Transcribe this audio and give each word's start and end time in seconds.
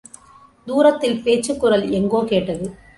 தூரத்தில் 0.67 1.21
பேச்சுக்குரல் 1.23 1.91
எங்கோ 1.91 2.23
கேட்டது. 2.23 2.65